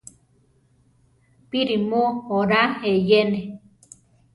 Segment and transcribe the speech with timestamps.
[1.49, 2.01] ¿Píri mu
[2.37, 3.41] oraa eyene?